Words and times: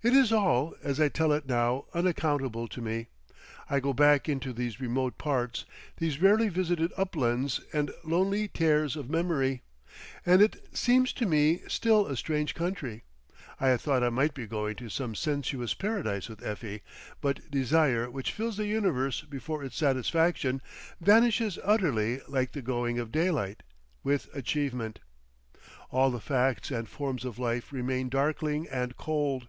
It 0.00 0.12
is 0.14 0.32
all, 0.32 0.76
as 0.80 1.00
I 1.00 1.08
tell 1.08 1.32
it 1.32 1.48
now, 1.48 1.86
unaccountable 1.92 2.68
to 2.68 2.80
me. 2.80 3.08
I 3.68 3.80
go 3.80 3.92
back 3.92 4.28
into 4.28 4.52
these 4.52 4.78
remote 4.80 5.18
parts, 5.18 5.64
these 5.96 6.22
rarely 6.22 6.48
visited 6.48 6.92
uplands 6.96 7.60
and 7.72 7.90
lonely 8.04 8.46
tares 8.46 8.94
of 8.94 9.10
memory, 9.10 9.62
and 10.24 10.40
it 10.40 10.64
seems 10.72 11.12
to 11.14 11.26
me 11.26 11.62
still 11.66 12.06
a 12.06 12.16
strange 12.16 12.54
country. 12.54 13.02
I 13.58 13.70
had 13.70 13.80
thought 13.80 14.04
I 14.04 14.08
might 14.08 14.34
be 14.34 14.46
going 14.46 14.76
to 14.76 14.88
some 14.88 15.16
sensuous 15.16 15.74
paradise 15.74 16.28
with 16.28 16.44
Effie, 16.46 16.82
but 17.20 17.50
desire 17.50 18.08
which 18.08 18.30
fills 18.30 18.56
the 18.56 18.68
universe 18.68 19.22
before 19.22 19.64
its 19.64 19.76
satisfaction, 19.76 20.62
vanishes 21.00 21.58
utterly 21.64 22.20
like 22.28 22.52
the 22.52 22.62
going 22.62 23.00
of 23.00 23.10
daylight—with 23.10 24.32
achievement. 24.32 25.00
All 25.90 26.12
the 26.12 26.20
facts 26.20 26.70
and 26.70 26.88
forms 26.88 27.24
of 27.24 27.40
life 27.40 27.72
remain 27.72 28.08
darkling 28.08 28.68
and 28.68 28.96
cold. 28.96 29.48